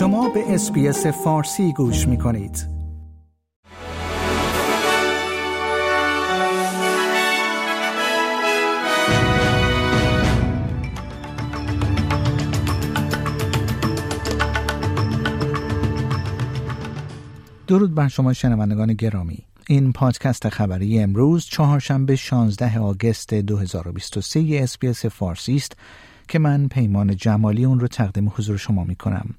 [0.00, 2.66] شما به SBS فارسی گوش می کنید.
[17.66, 25.56] درود بر شما شنوندگان گرامی این پادکست خبری امروز چهارشنبه 16 August 2023 SBS فارسی
[25.56, 25.76] است
[26.28, 29.34] که من پیمان جمالی اون رو تقدیم حضور شما می کنم.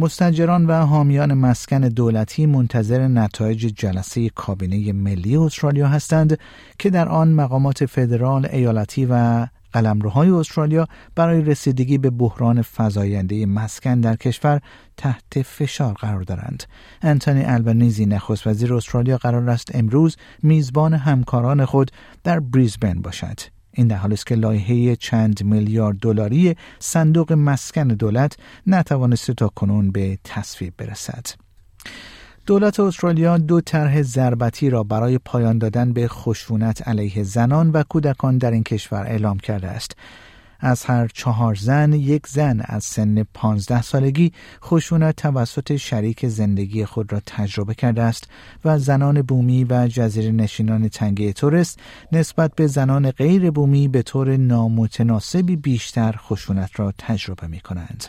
[0.00, 6.38] مستجران و حامیان مسکن دولتی منتظر نتایج جلسه کابینه ملی استرالیا هستند
[6.78, 14.00] که در آن مقامات فدرال، ایالتی و قلمروهای استرالیا برای رسیدگی به بحران فزاینده مسکن
[14.00, 14.60] در کشور
[14.96, 16.62] تحت فشار قرار دارند.
[17.02, 21.90] انتونی البنیزی نخست وزیر استرالیا قرار است امروز میزبان همکاران خود
[22.24, 23.57] در بریزبن باشد.
[23.78, 28.36] این در حالی است که لایحه چند میلیارد دلاری صندوق مسکن دولت
[28.66, 31.26] نتوانسته تا کنون به تصویب برسد.
[32.46, 38.38] دولت استرالیا دو طرح ضربتی را برای پایان دادن به خشونت علیه زنان و کودکان
[38.38, 39.96] در این کشور اعلام کرده است.
[40.60, 47.12] از هر چهار زن یک زن از سن پانزده سالگی خشونت توسط شریک زندگی خود
[47.12, 48.28] را تجربه کرده است
[48.64, 51.78] و زنان بومی و جزیره نشینان تنگه تورست
[52.12, 58.04] نسبت به زنان غیر بومی به طور نامتناسبی بیشتر خشونت را تجربه می کنند.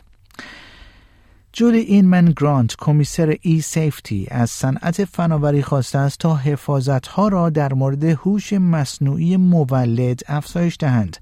[1.53, 7.49] جولی اینمن گرانت کمیسر ای سیفتی از صنعت فناوری خواسته است تا حفاظت ها را
[7.49, 11.17] در مورد هوش مصنوعی مولد افزایش دهند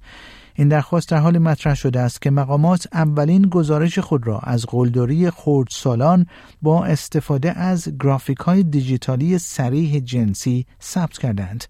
[0.60, 5.30] این درخواست در حال مطرح شده است که مقامات اولین گزارش خود را از قلدری
[5.30, 6.26] خردسالان
[6.62, 11.64] با استفاده از گرافیک های دیجیتالی سریح جنسی ثبت کردند.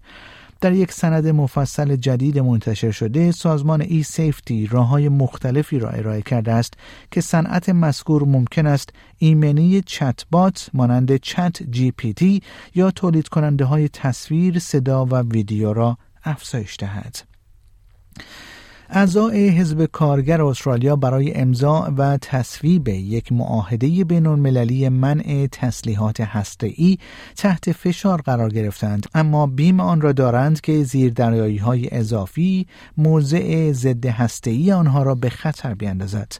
[0.60, 6.22] در یک سند مفصل جدید منتشر شده سازمان ای سیفتی راه های مختلفی را ارائه
[6.22, 6.74] کرده است
[7.10, 12.42] که صنعت مذکور ممکن است ایمنی چتبات مانند چت جی پی تی
[12.74, 17.16] یا تولید کننده های تصویر، صدا و ویدیو را افزایش دهد.
[18.90, 26.98] اعضای حزب کارگر استرالیا برای امضا و تصویب یک معاهده بین المللی منع تسلیحات هسته‌ای
[27.36, 29.06] تحت فشار قرار گرفتند.
[29.14, 32.66] اما بیم آن را دارند که زیردریایی های اضافی
[32.96, 36.32] موضع ضد هسته‌ای آنها را به خطر بیندازد.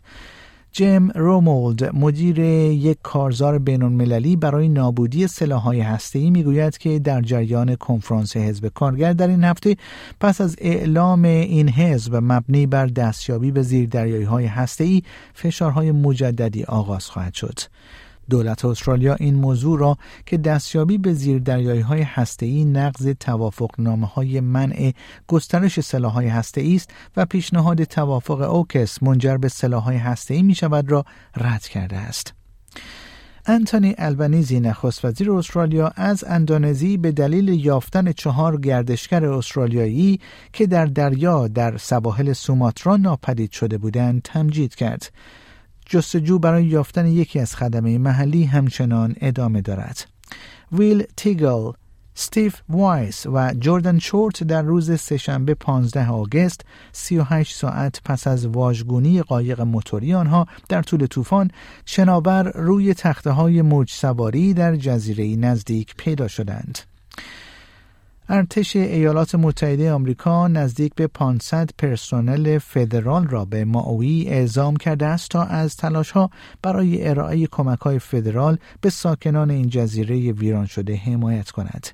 [0.78, 7.76] جیم رومولد مدیر یک کارزار بین المللی برای نابودی سلاحهای هسته‌ای می‌گوید که در جریان
[7.76, 9.76] کنفرانس حزب کارگر در این هفته
[10.20, 15.02] پس از اعلام این حزب مبنی بر دستیابی به زیردریایی های هسته‌ای
[15.34, 17.58] فشارهای مجددی آغاز خواهد شد.
[18.30, 24.40] دولت استرالیا این موضوع را که دستیابی به زیردریایی های هسته‌ای نقض توافق نامه های
[24.40, 24.92] منع
[25.26, 30.54] گسترش سلاح های هسته‌ای است و پیشنهاد توافق اوکس منجر به سلاح های هسته‌ای می
[30.54, 31.04] شود را
[31.36, 32.34] رد کرده است.
[33.46, 40.20] انتونی البنیزی نخست وزیر استرالیا از اندونزی به دلیل یافتن چهار گردشگر استرالیایی
[40.52, 45.12] که در دریا در سواحل سوماترا ناپدید شده بودند تمجید کرد.
[45.88, 50.06] جستجو برای یافتن یکی از خدمه محلی همچنان ادامه دارد.
[50.72, 51.72] ویل تیگل،
[52.14, 56.60] ستیف وایس و جوردن شورت در روز سهشنبه 15 August
[56.92, 61.50] 38 ساعت پس از واژگونی قایق موتوری آنها در طول طوفان
[61.86, 66.78] شناور روی تخته های موج سواری در جزیره نزدیک پیدا شدند.
[68.30, 75.30] ارتش ایالات متحده آمریکا نزدیک به 500 پرسنل فدرال را به ماوی اعزام کرده است
[75.30, 75.80] تا از
[76.14, 76.30] ها
[76.62, 77.48] برای ارائه
[77.80, 81.86] های فدرال به ساکنان این جزیره ویران شده حمایت کند.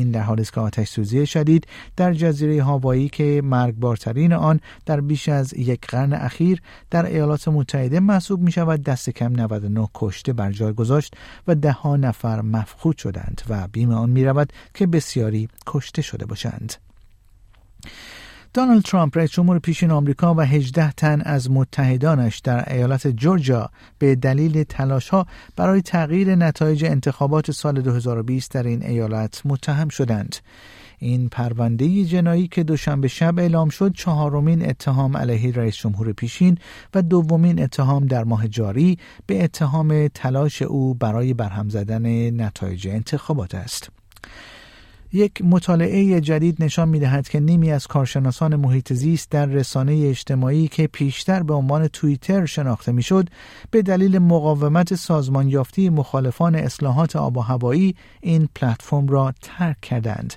[0.00, 1.66] این در حالی است که آتش سوزی شدید
[1.96, 8.00] در جزیره هاوایی که مرگبارترین آن در بیش از یک قرن اخیر در ایالات متحده
[8.00, 11.14] محسوب می شود دست کم 99 کشته بر جای گذاشت
[11.46, 16.26] و ده ها نفر مفقود شدند و بیم آن می رود که بسیاری کشته شده
[16.26, 16.74] باشند.
[18.54, 24.14] دونالد ترامپ رئیس جمهور پیشین آمریکا و 18 تن از متحدانش در ایالت جورجیا به
[24.14, 24.64] دلیل
[25.10, 25.26] ها
[25.56, 30.36] برای تغییر نتایج انتخابات سال 2020 در این ایالت متهم شدند.
[30.98, 36.58] این پرونده جنایی که دوشنبه شب اعلام شد چهارمین اتهام علیه رئیس جمهور پیشین
[36.94, 43.54] و دومین اتهام در ماه جاری به اتهام تلاش او برای برهم زدن نتایج انتخابات
[43.54, 43.90] است.
[45.12, 50.68] یک مطالعه جدید نشان می دهد که نیمی از کارشناسان محیط زیست در رسانه اجتماعی
[50.68, 53.28] که پیشتر به عنوان توییتر شناخته می‌شد
[53.70, 60.34] به دلیل مقاومت سازمان یافتی مخالفان اصلاحات آب و هوایی این پلتفرم را ترک کردند.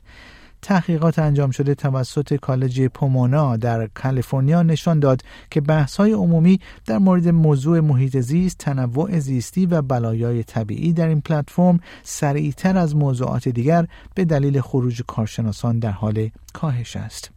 [0.64, 5.22] تحقیقات انجام شده توسط کالج پومونا در کالیفرنیا نشان داد
[5.52, 11.08] که بحث های عمومی در مورد موضوع محیط زیست، تنوع زیستی و بلایای طبیعی در
[11.08, 17.32] این پلتفرم سریعتر از موضوعات دیگر به دلیل خروج کارشناسان در حال کاهش است.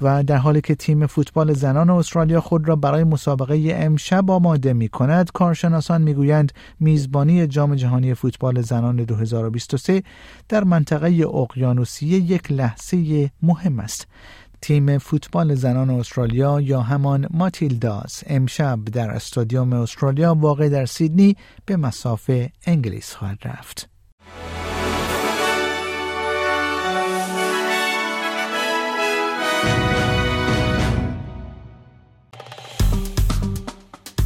[0.00, 4.88] و در حالی که تیم فوتبال زنان استرالیا خود را برای مسابقه امشب آماده می
[4.88, 10.02] کند کارشناسان می‌گویند میزبانی جام جهانی فوتبال زنان 2023
[10.48, 14.06] در منطقه اقیانوسیه یک لحظه مهم است
[14.60, 21.36] تیم فوتبال زنان استرالیا یا همان ماتیلداز امشب در استادیوم استرالیا واقع در سیدنی
[21.66, 23.93] به مسافه انگلیس خواهد رفت.